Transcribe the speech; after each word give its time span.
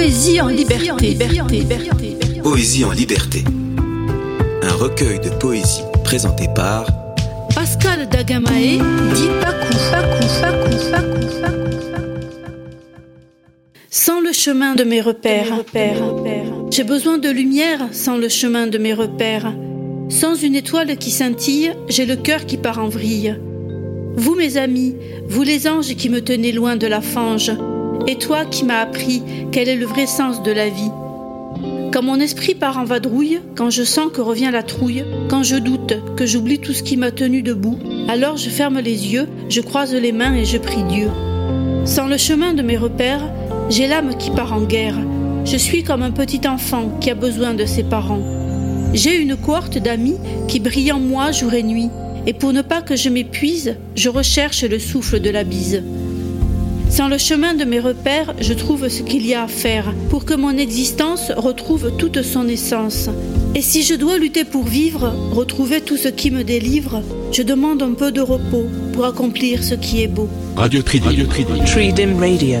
Poésie 0.00 0.40
en 0.40 0.46
liberté. 0.46 1.18
Poésie 2.42 2.86
en 2.86 2.90
liberté. 2.90 3.44
Un 4.62 4.72
recueil 4.72 5.20
de 5.20 5.28
poésie 5.28 5.82
présenté 6.02 6.46
par 6.54 6.86
Pascal 7.54 8.08
Dagamae 8.08 8.78
dit 9.14 9.28
Pakou, 9.42 9.76
Pakou, 9.90 10.26
Pakou, 10.40 10.76
Pakou, 10.90 11.26
Pakou. 11.42 11.66
Sans 13.90 14.22
le 14.22 14.32
chemin 14.32 14.74
de 14.74 14.84
mes 14.84 15.02
repères, 15.02 15.64
j'ai 16.70 16.84
besoin 16.84 17.18
de 17.18 17.28
lumière 17.28 17.88
sans 17.92 18.16
le 18.16 18.30
chemin 18.30 18.68
de 18.68 18.78
mes 18.78 18.94
repères. 18.94 19.52
Sans 20.08 20.34
une 20.34 20.54
étoile 20.54 20.96
qui 20.96 21.10
scintille, 21.10 21.74
j'ai 21.90 22.06
le 22.06 22.16
cœur 22.16 22.46
qui 22.46 22.56
part 22.56 22.78
en 22.78 22.88
vrille. 22.88 23.36
Vous, 24.16 24.34
mes 24.34 24.56
amis, 24.56 24.96
vous 25.28 25.42
les 25.42 25.68
anges 25.68 25.94
qui 25.94 26.08
me 26.08 26.22
tenez 26.22 26.52
loin 26.52 26.76
de 26.76 26.86
la 26.86 27.02
fange, 27.02 27.52
et 28.06 28.16
toi 28.16 28.44
qui 28.44 28.64
m'as 28.64 28.80
appris 28.80 29.22
quel 29.52 29.68
est 29.68 29.76
le 29.76 29.86
vrai 29.86 30.06
sens 30.06 30.42
de 30.42 30.50
la 30.52 30.68
vie. 30.68 30.90
Quand 31.92 32.02
mon 32.02 32.20
esprit 32.20 32.54
part 32.54 32.78
en 32.78 32.84
vadrouille, 32.84 33.40
quand 33.56 33.70
je 33.70 33.82
sens 33.82 34.12
que 34.12 34.20
revient 34.20 34.50
la 34.52 34.62
trouille, 34.62 35.04
quand 35.28 35.42
je 35.42 35.56
doute, 35.56 35.94
que 36.16 36.24
j'oublie 36.24 36.60
tout 36.60 36.72
ce 36.72 36.84
qui 36.84 36.96
m'a 36.96 37.10
tenu 37.10 37.42
debout, 37.42 37.78
alors 38.08 38.36
je 38.36 38.48
ferme 38.48 38.78
les 38.78 39.12
yeux, 39.12 39.26
je 39.48 39.60
croise 39.60 39.92
les 39.92 40.12
mains 40.12 40.34
et 40.34 40.44
je 40.44 40.58
prie 40.58 40.84
Dieu. 40.84 41.08
Sans 41.84 42.06
le 42.06 42.16
chemin 42.16 42.54
de 42.54 42.62
mes 42.62 42.76
repères, 42.76 43.28
j'ai 43.70 43.88
l'âme 43.88 44.16
qui 44.16 44.30
part 44.30 44.52
en 44.52 44.62
guerre. 44.62 44.98
Je 45.44 45.56
suis 45.56 45.82
comme 45.82 46.02
un 46.02 46.12
petit 46.12 46.46
enfant 46.46 46.96
qui 47.00 47.10
a 47.10 47.14
besoin 47.14 47.54
de 47.54 47.64
ses 47.64 47.82
parents. 47.82 48.22
J'ai 48.94 49.16
une 49.16 49.36
cohorte 49.36 49.78
d'amis 49.78 50.18
qui 50.46 50.60
brillent 50.60 50.92
en 50.92 51.00
moi 51.00 51.32
jour 51.32 51.54
et 51.54 51.62
nuit, 51.62 51.88
et 52.26 52.34
pour 52.34 52.52
ne 52.52 52.62
pas 52.62 52.82
que 52.82 52.96
je 52.96 53.08
m'épuise, 53.08 53.76
je 53.96 54.08
recherche 54.08 54.62
le 54.62 54.78
souffle 54.78 55.20
de 55.20 55.30
la 55.30 55.42
bise. 55.42 55.82
Sans 57.00 57.08
le 57.08 57.16
chemin 57.16 57.54
de 57.54 57.64
mes 57.64 57.80
repères, 57.80 58.34
je 58.42 58.52
trouve 58.52 58.90
ce 58.90 59.02
qu'il 59.02 59.26
y 59.26 59.32
a 59.32 59.44
à 59.44 59.48
faire 59.48 59.94
pour 60.10 60.26
que 60.26 60.34
mon 60.34 60.58
existence 60.58 61.32
retrouve 61.34 61.96
toute 61.96 62.20
son 62.20 62.46
essence. 62.46 63.08
Et 63.54 63.62
si 63.62 63.82
je 63.84 63.94
dois 63.94 64.18
lutter 64.18 64.44
pour 64.44 64.64
vivre, 64.64 65.14
retrouver 65.32 65.80
tout 65.80 65.96
ce 65.96 66.08
qui 66.08 66.30
me 66.30 66.44
délivre, 66.44 67.02
je 67.32 67.40
demande 67.40 67.82
un 67.82 67.94
peu 67.94 68.12
de 68.12 68.20
repos 68.20 68.66
pour 68.92 69.06
accomplir 69.06 69.64
ce 69.64 69.76
qui 69.76 70.02
est 70.02 70.08
beau. 70.08 70.28
Radio 70.56 70.82
Tridim. 70.82 71.06
Radio 71.06 71.26
Tridim. 71.26 71.64
Tridim 71.64 72.18
Radio. 72.18 72.58